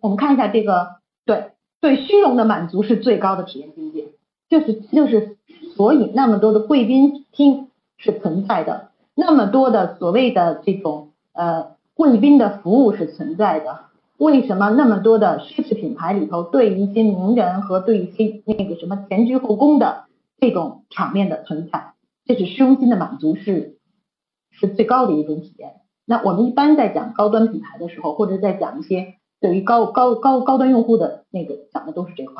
[0.00, 4.06] 我们看一下这个，对对，虚荣的满足是最高的体验境界，
[4.48, 5.36] 就是就是
[5.76, 13.80] 所以那么多的贵宾厅是存在的，那么多的所谓的这种呃贵宾的服务是存在的，
[14.16, 20.04] 为什么那么多的奢侈品牌里头对一些名人和对一些那个什么前居后宫的
[20.40, 21.92] 这种场面的存在，
[22.24, 23.78] 这是虚荣心的满足是
[24.50, 25.74] 是最高的一种体验。
[26.04, 32.34] 那我们一般在讲高端品牌的时候，或者在讲一些对于高高高高端用户的那个讲的都是这块。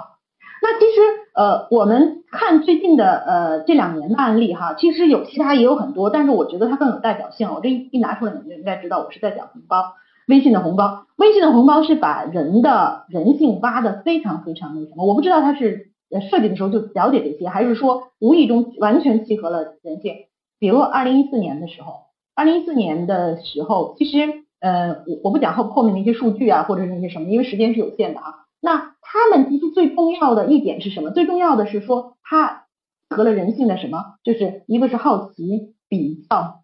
[0.60, 1.00] 那其实
[1.34, 7.48] 呃，我们看最近的呃这两年的案例哈，其实有其他也有很多，但是我觉得它更有代表性。
[7.54, 9.92] 我这一一拿出来，你就应该知道我是在讲红包，
[10.26, 11.06] 微信的红包。
[11.16, 15.06] 微信的红包是把人的人性挖的非常非常那什么。
[15.06, 15.90] 我不知道它是
[16.28, 20.14] 设计的时候就了解这些，还是说无意中完全契合了人性。
[20.58, 22.00] 比如二零一四年的时候，
[22.34, 28.34] 二零一四年的时候，其实呃我我不讲后后面那些数据啊，或者是那些什么，因为时间是有限的啊。
[28.60, 31.10] 那他们其实最重要的一点是什么？
[31.10, 32.64] 最重要的是说，他
[33.08, 34.16] 合了人性的什么？
[34.24, 36.62] 就是一个是好奇比较，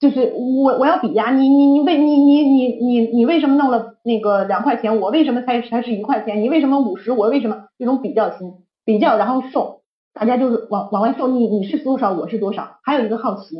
[0.00, 6.42] 就是我我要比呀，你你你为你你你你你为什么弄了那个两块钱，我为什么才才是一块钱？
[6.42, 8.52] 你为什么五十，我为什么这种比较心？
[8.86, 12.78] 比较然后售，大家就是往往外售，你你是多少，我是多少？
[12.82, 13.56] 还有一个好奇，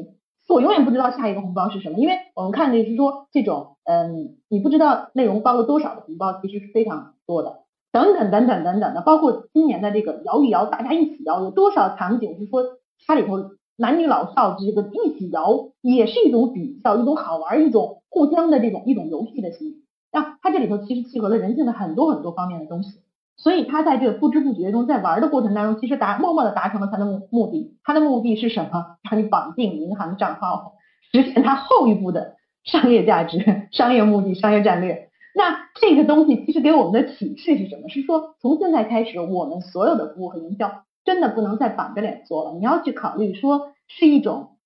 [0.48, 7.60] 我永远不知道下一个红包是什么，因为我们看的是说这种嗯，你不知道内容包了多少的红包，其实是非常多的。
[7.92, 12.62] 等等等等等等的，包括今年的这个摇一摇，大家一起摇，有多少场景是说
[13.06, 19.84] 它里头男女老少这个一起摇，也是一种比较，一种好玩，一种互相的这种一种游戏的心理。
[20.10, 23.00] 那它这里头其实契合了人性的很多很多方面的东西，
[23.36, 27.76] 所以他在这个不知不觉中，在玩的过程当中，其实达默默的达成了他的目目的。
[27.82, 28.96] 他的目的是什么？
[29.08, 30.74] 让你绑定银行账号，
[31.12, 35.10] 实现他后一步的商业价值、 商业目的、商业战略。
[35.36, 37.88] 那这个东西其实给我们的启示是什么？
[37.88, 42.52] 是说从现在开始，我们所有的服务和营销真的不能再板着脸做了。
[42.56, 44.56] 你要去考虑说是一种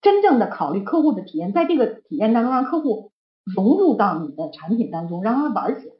[0.00, 3.12] 真正的考虑客户的体验，在这个体验当中让客户
[3.44, 5.94] 融入到你的产品当中，让他玩起来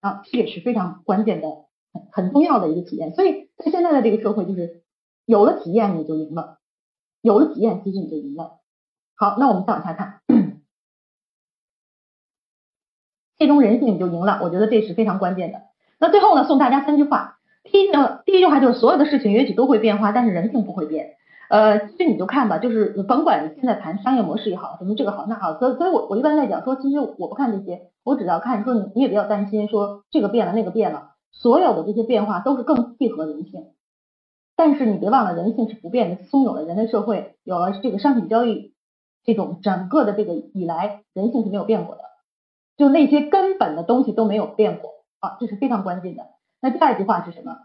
[0.00, 1.48] 啊，这也是非常关键的、
[1.92, 3.14] 很很重要的一个体验。
[3.14, 4.82] 所以在现在的这个社会，就是
[5.24, 6.58] 有了体验你就赢了，
[7.22, 8.58] 有了体验其实你就赢了。
[9.16, 10.20] 好，那我们再往下看。
[13.38, 15.60] 最终人性你就赢了，我觉得这是非常关键的。
[16.00, 17.38] 那最后呢，送大家三句话。
[17.70, 21.14] 第一呢，第一句话就是所有的事情也许都会变化，但是人性不会变。
[21.50, 33.66] 呃，其实你就看吧，就是甭管你现在谈商业模式也好，什么这个好那好，所以所以我我一般在讲说，其实我不看这些，我只要看说你你也不要担心说这个变了那个变了，所有的这些变化都是更契合人性。
[34.56, 36.16] 但是你别忘了，人性是不变的。
[36.16, 38.72] 自从有了人类社会，有了这个商品交易
[39.24, 42.02] 这种整个的这个以来，人性是没有变过的。
[42.78, 46.26] 就那些根本的东西都没有变过啊，这是非常关键的。
[46.60, 47.58] 那第二句话是什么？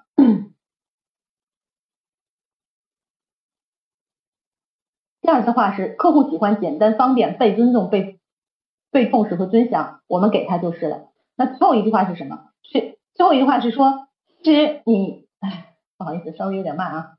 [5.21, 8.19] 第二句话是客户喜欢简单方便、被尊重、被
[8.91, 11.11] 被重视和尊享，我们给他就是了。
[11.35, 12.49] 那最后一句话是什么？
[12.63, 14.07] 是最后一句话是说，
[14.43, 17.17] 其实你，哎，不好意思，稍微有点慢啊。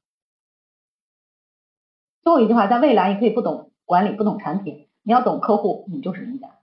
[2.22, 6.58] 最后一句话，在未来你可以不懂管理、不懂产品，你要懂客户，你就是赢家。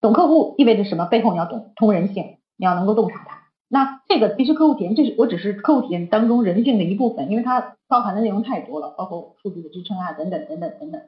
[0.00, 1.04] 懂客户意味着什么？
[1.06, 3.40] 背后你要懂通人性，你要能够洞察它。
[3.68, 11.02] 那这个其实客户体验，这是我只是客户体验当中人性的一部分，因为它包含的内容太多了，包括数据的支撑啊，等等等等等等。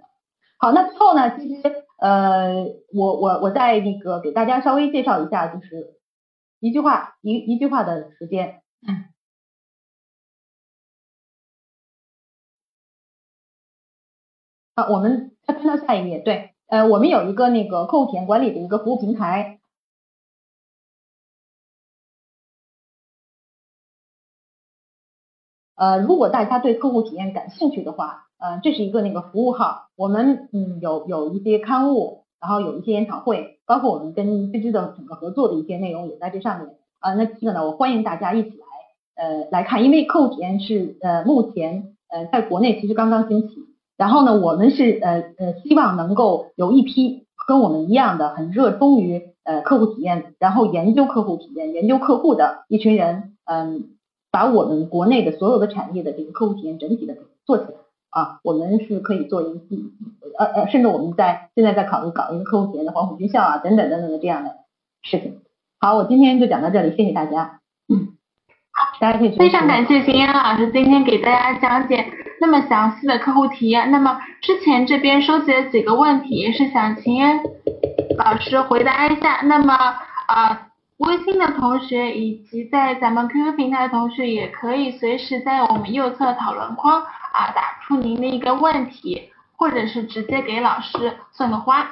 [0.59, 1.63] 好，那最后呢，其实
[1.99, 5.99] 呃，我我我再那个给大家稍微介绍一下，就是
[6.61, 8.63] 一句话一一句话的时间。
[14.77, 16.52] 好，我们再看到下一页，对。
[16.73, 19.61] 呃，我们有一个那个客户体验管理的一个服务平台，
[25.75, 38.65] 呃，如果大家对客户体验感兴趣的话，呃，这是一个那个服务号，我们嗯有有一些刊物，然后有一些研讨会，包括我们跟飞机的整个合作的一些内容也在这上面，啊，那这个呢，我欢迎大家一起来
[39.17, 43.62] 呃来看，因为客户体验是呃目前呃在国内其实刚刚兴起。
[43.97, 53.85] 然后呢，我们是呃呃希望能够有一批跟我们一样的很热衷于呃客户体验，然后研究客户体验、研究客户的一群人，嗯，
[54.31, 57.71] 把我们国内的所有的产业的这个客户体验整体的做起来
[58.11, 59.61] 啊，我们是可以做一个，
[60.39, 64.57] 呃呃，甚至我们在现在在考虑搞一个客户体验的黄埔军校啊，等等等等的这样的
[65.03, 65.41] 事情。
[65.81, 67.61] 好，我今天就讲到这里，谢谢大家。
[68.75, 72.22] 好，大家可以非常感谢邢岩老师今天给大家讲解。
[72.43, 77.23] 那么详细的客户体验，那么之前这边收集了几个问题，也是想请
[78.19, 79.43] 老师回答一下。
[79.45, 79.73] 那么
[80.27, 91.89] 啊，微信的同学以及在咱们 QQ 平台的同学也可以随时在我们右侧讨论框啊打出您的一个问题，或者是直接给老师送个花。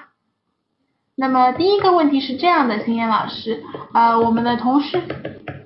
[1.15, 3.63] 那么第一个问题是这样的，星岩老师，
[3.95, 5.01] 呃，我们的同事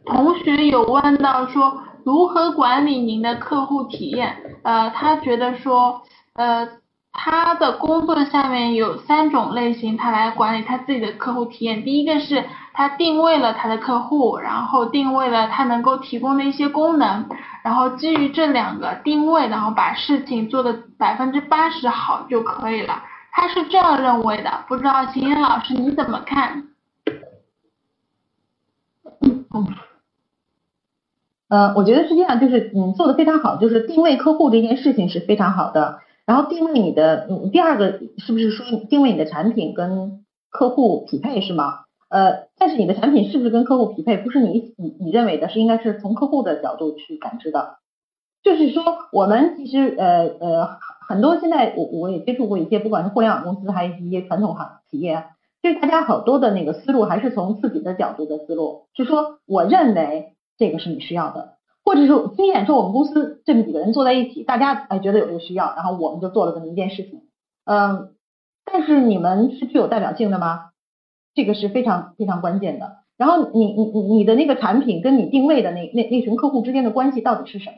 [0.04, 1.80] 同学有问到说。
[2.04, 4.36] 如何管理您的客户体验？
[4.62, 6.02] 呃，他觉得说，
[6.34, 6.68] 呃，
[7.12, 11.82] 他的工作下面有三种类型，他来管理他自己的客户体验。
[11.82, 17.26] 第一个是他定位了他的客户，然后定位了他能够提供的一些功能，
[17.62, 23.02] 然后基于这两个定位，然后把事情做的百分之八十好就可以了。
[23.32, 26.64] 他是这样认为的，不知道秦岩老师你怎么看？
[31.54, 36.00] 呃，我觉得是这样，就是你做的非常好，就是定位客户这件事情是非常好的。
[36.26, 41.84] 然后定位你的，嗯，第二个是不是说定位你的产品跟客户匹配是吗？
[42.08, 47.76] 呃，但是你的产品是不是跟客户匹配，不是你你你认为的，是应该是从客户的角度去感知的。
[48.42, 50.68] 就是说，我们其实呃呃
[51.08, 55.22] 很多现在我我也接触过一些，不管是互联网公司还是一些传统行企业，
[55.62, 61.54] 就是大家好多的那个思路还是从自己的角度的思路，是说我认为这个是你需要的。
[61.84, 67.22] 或者说，经验说我们公司这么几个人坐在一起，大家哎觉得有这个需要，然后我们就做了这么一件事情。
[67.64, 68.14] 嗯，
[68.64, 70.70] 但是你们是具有代表性的吗？
[71.34, 72.98] 这个是非常非常关键的。
[73.16, 77.76] 然后你你你你的那个产品跟你定位的那那那群客户之间的关系到底是什么？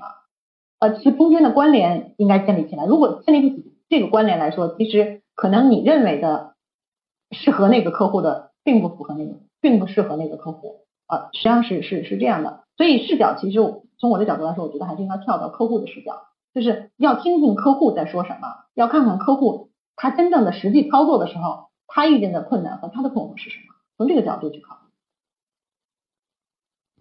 [0.79, 2.87] 呃，其实中间的关联应该建立起来。
[2.87, 6.55] 如果建立不起这个关联来说，其实可能你认为的
[7.33, 10.86] 适合那个客户的，并不符合那个，并不适合那个客户。
[11.07, 12.65] 啊，实际上是是是这样的。
[12.77, 13.59] 所以视角其实。
[13.99, 24.81] 从我的角度来说，我觉得还是应该跳到客户的视角，就是要听听客户在说什么，要看看客户他真正的实际操作的时候，他遇见的困难和他的困惑是什么，从这个角度去考虑。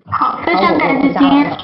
[0.09, 1.57] 好，非常感谢秦岩。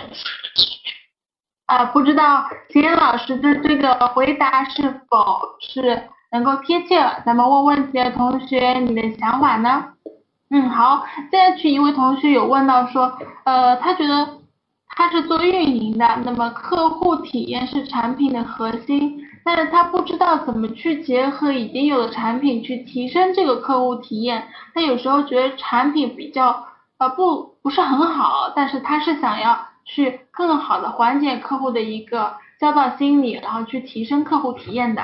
[1.67, 7.23] 啊，不知道秦岩老师的这个回答是否是能够贴切了？
[7.25, 9.93] 咱们问问题的同学，你的想法呢？
[10.51, 14.39] 嗯，好，再去一位同学有问到说，呃，他觉得。
[14.93, 24.49] 他是做运营的，那么客户体验是产品的核心，但是他不知道怎么去结合已经有的产品去提升这个客户体验。
[24.73, 35.03] 他有时候觉得产品比较呃不不是很好，但是他是想要去更好的缓解客户的一个焦躁心理，然后去提升客户体验的。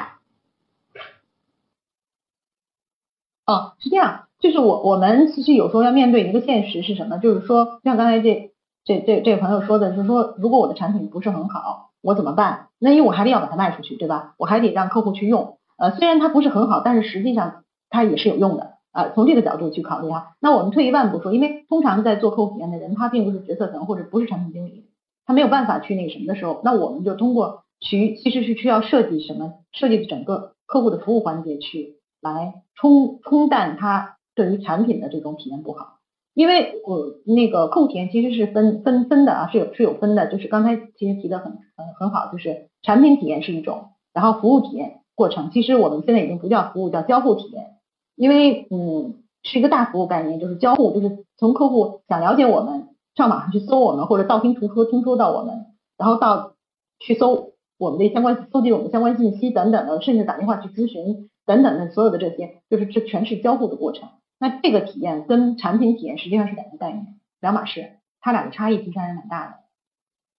[3.46, 7.18] 哦，是这样，就是我我们其实有时候要面对一个现实是什么？
[7.18, 8.52] 就是说像刚才这。
[8.88, 12.70] 这这这个朋友说的就是说，如果我的产品不是很好，我怎么办？
[12.80, 14.34] 那因为我还得要把它卖出去，对吧？
[14.38, 15.58] 我还得让客户去用。
[15.78, 18.76] 呃，虽然它不是很好，但是实际上它也是有用的。
[18.94, 20.38] 啊，从这个角度去考虑哈。
[20.40, 24.86] 那我们退一万步说，因为通常在做客户体验的人，他并不是决策层或者不是产品经理，
[25.26, 35.98] 他没有办法去那个什么的时候，那我们就通过去其实是需要设计什么，设计整个客户的服务环节去来冲冲淡他对于产品的这种体验不好。
[36.36, 47.78] 因为我那个客户体验其实是分分分的啊，是有是有分的，就是刚才其实提的很很很好，就是产品体验是一种，然后服务体验过程，其实我们现在已经不叫服务，叫交互体验，
[48.16, 55.66] 因为嗯是一个大服务概念，就是交互，就是从客户想了解我们，上网上去搜我们，或者道听途说听说到我们，
[55.98, 56.54] 然后到
[57.00, 64.10] 去搜我们的相关搜集我们相关信息等等的，甚至打电话去咨询等等的所有的这些，就是这全是交互的过程。
[64.40, 69.60] 那这个体验跟产品体验实际上是两个概念，两码事，它俩的差异其实还是蛮大的。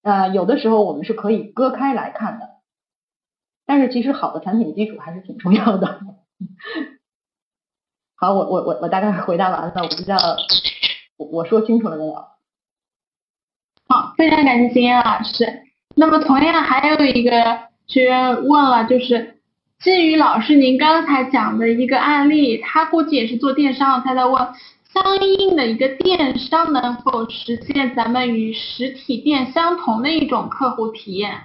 [0.01, 2.61] 呃，有的时候我们是可以割开来看的，
[3.65, 5.99] 但是其实好的产品基础还是挺重要的。
[8.15, 10.17] 好，我我我我大概回答完了，我不知道
[11.17, 12.13] 我我说清楚了没有？
[13.89, 15.63] 好，非常感谢金燕老师。
[15.95, 17.31] 那么同样还有一个
[17.87, 19.38] 学员问了，就是。
[19.79, 24.35] 基于老师您刚才讲的一个案例，他估计也是做电商，他在问
[24.93, 31.43] 相应的一个电商能否实现咱们与实体店相同的一种客户体验？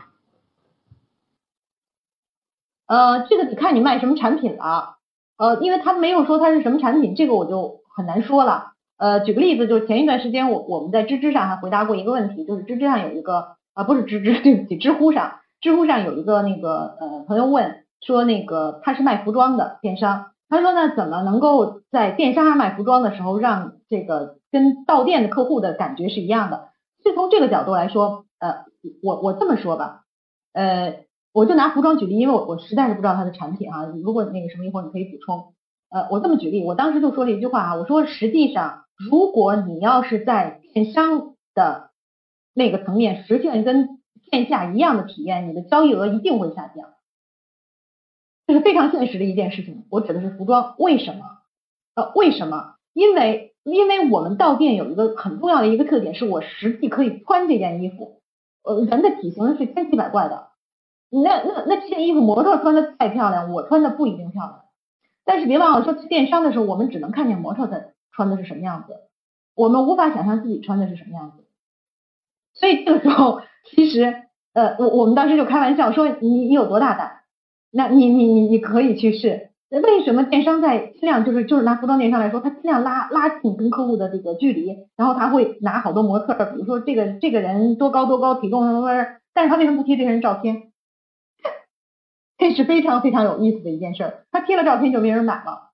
[2.89, 4.97] 呃，这个得看你卖什么产品了，
[5.39, 8.73] 呃，因为他没有说他是什么产品，这个我就很难说了。
[8.97, 17.84] 呃，举个例子，就是前一段时间我我们在知知上还回答过一个问题，就是知知上有一个啊，不是知知，对不起，知乎上，知乎上有一个那个呃朋友问。
[18.07, 26.69] 说那个他是卖服装的电商，他说呢，怎么能够在电商上卖服装的时候，让这个跟到店的客户的感觉是一样的？
[27.03, 28.65] 是从这个角度来说，呃，
[29.03, 30.05] 我我这么说吧，
[30.53, 35.55] 呃，我就拿服装举例，因为我我实在是不知道他的产品哈，如果那个什么一会儿你可以补充，
[35.91, 41.91] 呃，我这么举例，我当时就说了一句话啊，我说实际上，如果你要是在电商的
[42.55, 44.01] 那个层面实现跟
[44.31, 46.89] 线下一样的体验，你的交易额一定会下降。
[48.47, 51.25] 这是非常现实的一件事情，我指的是服装，为什么？
[51.95, 52.75] 呃，为什么？
[52.93, 58.21] 因为因为我们到店有一个很重要的一个特点，是我实际可以穿这件衣服。
[58.63, 60.49] 呃，人的体型是千奇百怪的，
[61.11, 64.61] 那那那这件衣服模特穿的再漂亮，我穿的不一定漂亮。
[65.25, 69.01] 但是别忘了说，去电商的时候，我们只能看见模特的穿的是什么样子，
[69.55, 71.45] 我们无法想象自己穿的是什么样子。
[72.53, 74.23] 所以这个时候，其实
[74.53, 77.14] 呃，我我们当时就开玩笑说，你你有多大胆？
[77.77, 79.51] 那你你你你可以去试。
[79.69, 88.87] 为什么电商在尽量就是就是拿服装电商来说，他尽量拉拉近跟客户的这个距离，然后他会拿好多模特，比如说这个这个人多高多高，体重什么，
[89.33, 90.71] 但是他为什么不贴这个人照片？
[92.39, 95.73] 这是非常非常有意思的一件事儿，他贴了照片就没人买了。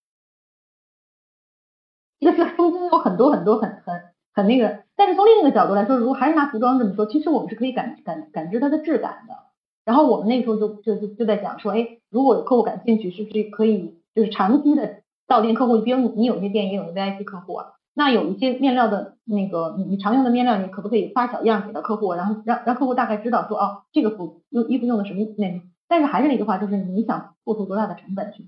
[2.21, 4.01] 这个是中间有很多很多很很
[4.33, 9.50] 很那个，但是从另一个角度来说，如果还是拿服装这么说，其实我们是可以感感感知它的质感的。
[9.85, 28.45] 然后我们那时候就就就就在讲说，哎，如果有客户感兴趣，是不是可以就是长期的到店客户，比如你你有些店也有 VIP 客户啊，那有一些面料的那个你你常用的面料，你可不可以发小样给到客户，然后让让客户大概知道说，哦，这个服用衣服用的什么那，但是还是那句话，就是你想付出多大的成本去，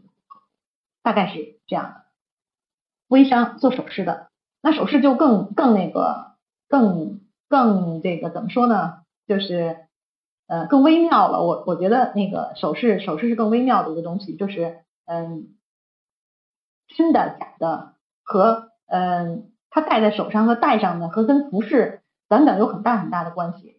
[1.03, 2.03] 大概是这样的。
[3.09, 4.29] 微商做首饰的，
[4.63, 6.33] 那首饰就更更那个
[6.69, 8.99] 更更这个怎么说呢？
[9.27, 9.77] 就是。
[10.53, 11.43] 呃，更微妙了。
[11.43, 15.49] 我我觉得那个首饰，首饰是更微妙的一个东西，就是嗯，
[16.95, 23.79] 真的假的和嗯，它戴在手上和戴上的和跟服饰等等有很大很大的关系。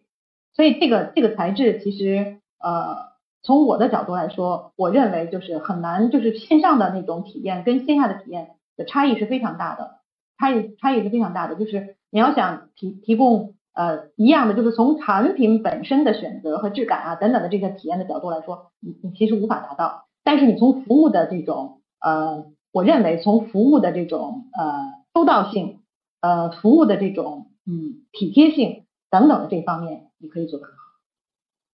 [0.52, 3.12] 所以这个这个材质其实呃，
[3.44, 10.00] 从我的角度来说，我认为就是很难，就是线上的那种体验跟线下的体验的差异是非常大的，
[10.40, 11.54] 差异差异是非常大的。
[11.54, 13.54] 就是你要想提提供。
[13.74, 20.06] 呃，一样的，就是从产品本身的选择和质感啊等等的这些体验的角度来说，你你其实无法达到。
[20.22, 25.80] 但是你从服务的这种呃，我认为从服务的这种呃周到性，
[26.20, 30.80] 呃服务的这种嗯体贴性等等的这方面，你可以做得很好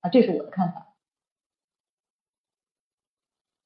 [0.00, 0.86] 啊，这是我的看法。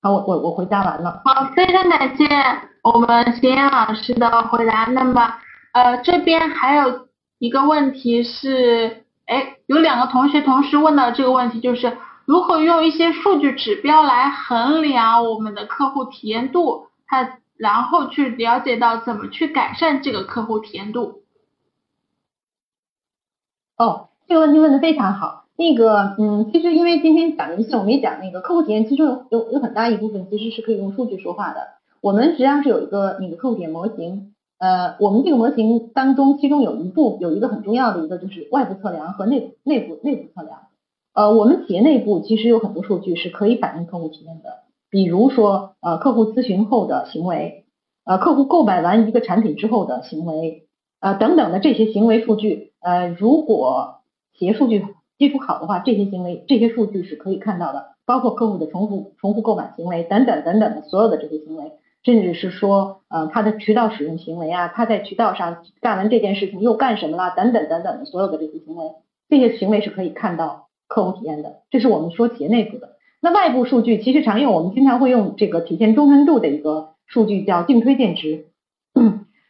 [0.03, 1.23] 好，我我我回答完了。
[1.25, 2.27] 好，非常感谢
[2.83, 4.87] 我们邢岩老师的回答。
[4.87, 5.35] 那么
[5.73, 7.05] 呃这边还有。
[7.45, 21.21] 一个问题是，哎，有两个同学同时问到这个问题，就是如何用一些数据指标来衡量我们的客户体验度，他然后去了解到怎么去改善这个客户体验度。
[23.77, 25.45] 哦，这个问题问的非常好。
[25.57, 31.61] 那个，嗯，其实因为今天讲人性，我们也讲那个客户体验，其实有有有很大一部分其实是可以用数据说话的。
[32.01, 34.34] 我们实际上是有一个那个客户体验模型。
[34.65, 40.57] 呃，我们这个模型当中，其中有一步有一个很重要的一个就是外部测量和内内部内部测量。
[41.13, 47.67] 呃，我们企业内部其实有很多数据是可以反映客户体验的，比如说呃客户咨询后的行为，
[48.07, 50.67] 呃客户购买完一个产品之后的行为，
[50.99, 53.97] 呃等等的这些行为数据，呃如果
[54.39, 54.87] 企业数据
[55.19, 61.73] 基础好的话，这些行为这些数据是可以看到的，包括客户的重复重复购买行为等等等等的所有的这些行为。
[62.05, 68.93] 甚至是说，呃，他的渠道使用行为啊，他在渠道上干完这件事情又干什么了，等等等等的所有的这些行为，
[69.29, 71.63] 这些行为是可以看到客户体验的。
[71.71, 72.91] 这是我们说企业内部的。
[73.23, 78.45] 那外部数据其实常用，我们经常会用这个体现忠诚度的一个数据叫净推荐值，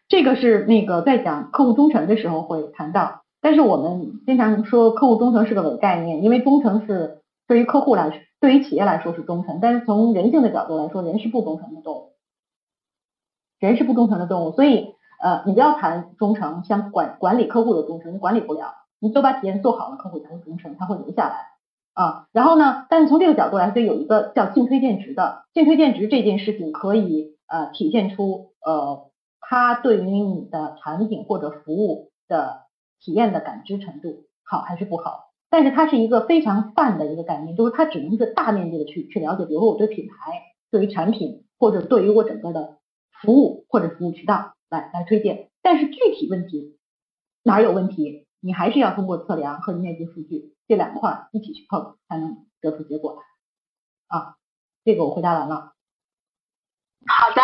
[0.09, 3.22] 这个是那个在讲客户忠诚的时候会谈到。
[3.40, 12.14] 但是我们经常说客户忠诚是个伪概念，因为忠诚是对于客户来说，对于企业来说是忠诚，但是从人性的角度来说，人是不忠诚的动物。
[13.61, 21.46] 人是不忠诚的动物，所以呃，你不要谈忠诚，像管管理客户的忠诚，你管理不了，你都把体验做好了，客户才会忠诚，他会留下来
[21.94, 22.26] 啊。
[22.32, 29.07] 然后呢，但是从这个角度来说，有一个叫净推荐值的，净推荐值这件事情可以呃体现出呃
[29.40, 32.64] 他对于你的产品或者服务的
[33.00, 35.30] 体验的感知程度好还是不好。
[35.48, 42.76] 但是它是一个非常泛的一个概念，就是它只能是大面积的去去了解，比如说我对品牌、对于产品或者对于我整个的。
[43.23, 46.79] 服务或者服务渠道来来推荐，但是具体问题
[47.43, 54.37] 哪有问题，你还是要通过测量和内部数据这两块一起去碰，才能得出结果来啊。
[54.85, 55.73] 这个我回答完了。
[57.07, 57.43] 好的，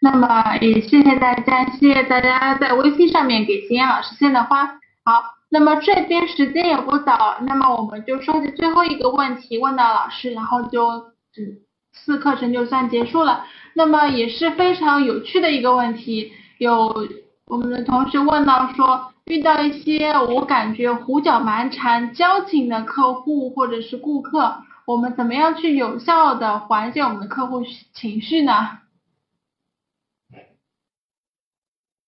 [0.00, 4.66] 那么也谢谢大家，谢谢大家在微信上面给秦岩老师献的花。
[5.04, 10.88] 好，那么这边时间也不早，那么我们就收集最后一个问题问到老师，然后就
[11.36, 11.62] 嗯。
[11.92, 16.32] 四课程就算结束了，那么也是非常有趣的一个问题。
[16.58, 17.08] 有
[17.46, 27.62] 我们的同学问到说，遇到一些我感觉胡搅蛮缠、矫情的客户或者是顾客，我们怎么样去有效的缓解我们的客户
[27.92, 28.52] 情绪呢？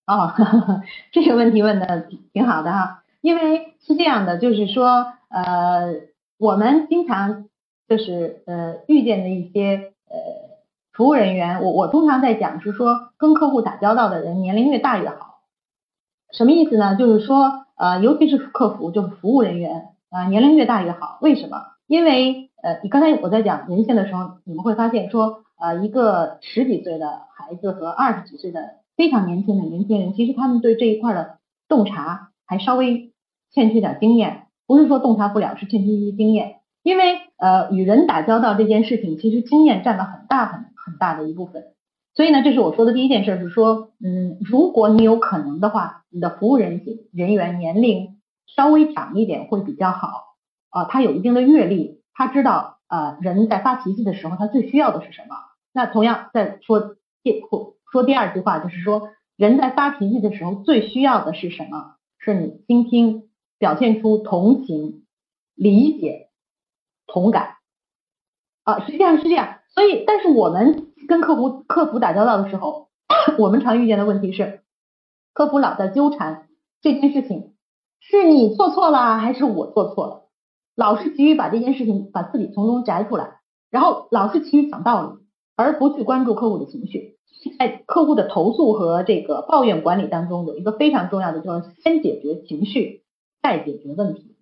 [0.06, 0.34] 哦，
[1.12, 5.94] 这个问题问的挺好的哈，因为是这样的，就是说，呃，
[6.38, 7.48] 我们经常。
[7.88, 10.16] 就是呃遇见的一些呃
[10.92, 15.40] 服务人员，我我通常在讲是说跟客户打交道的人年龄越大越好，
[16.32, 16.96] 什么意思呢？
[16.96, 21.62] 就是说呃尤其是客服就是服务人员啊年龄越大越好，为什么？
[21.86, 33.12] 因为呃你刚才我在讲人性的时候，你们会发现说呃一个十几岁的孩子和二十几岁的非常年轻的年轻人，其实他们对这一块的洞察还稍微
[33.52, 36.60] 欠缺点经验，不是说洞察不了，是欠缺一些经验。
[36.84, 41.64] 因为呃与人打交道这件事情，其实经验占了很大很很大的一部分。
[42.14, 50.36] 所以呢，这是我说的第一件事，是说，嗯，如果你有可能的话，你的服务人人员年龄稍微长一点会比较好
[50.68, 55.36] 啊，他有一定的阅历，他知道啊人在发脾气的时候，他最需要的是什么。
[55.72, 57.42] 那同样再说第
[57.90, 61.96] 说第二句话，就是说人在发脾气的时候最需要的是什么？
[62.18, 65.04] 是你倾听，表现出同情、
[65.56, 66.23] 理解。
[67.06, 67.56] 同感
[68.64, 72.88] 啊，实际上是这样，所以，但是我们跟客服客服打交道的时候，
[73.38, 74.62] 我们常遇见的问题是，
[75.32, 76.48] 客服老在纠缠
[76.80, 77.54] 这件事情，
[78.00, 80.22] 是你做错了还是我做错了，
[80.74, 83.40] 老是急于把这件事情把自己从中摘出来，
[83.70, 85.18] 然后老是急于讲道理，
[85.56, 87.18] 而不去关注客户的情绪。
[87.58, 93.02] 在客户的投诉和这个抱怨管理当中，有一个非常重要的，就是先解决情绪，
[93.42, 94.36] 再解决问题，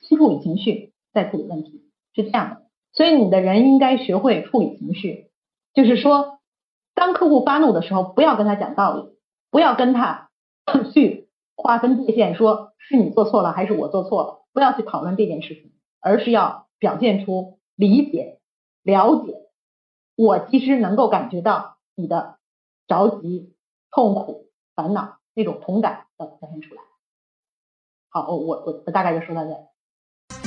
[0.00, 1.85] 先处理情绪，再处理问题。
[2.16, 2.62] 是这样的，
[2.92, 5.30] 所以你的人应该学会处理情绪，
[5.74, 6.40] 就是说，
[6.94, 9.18] 当客户发怒的时候，不要跟他讲道理，
[9.50, 10.30] 不要跟他
[10.94, 18.40] 去划分界限，说是你做错了还是我做错了，不要去讨论这件事情，而是要表现出理解、
[18.82, 19.34] 了解，
[20.16, 22.38] 我其实能够感觉到你的
[22.88, 23.54] 着急、
[23.90, 26.80] 痛苦、烦恼那种同感要表现出来。
[28.08, 29.75] 好，我我我大概就说到这。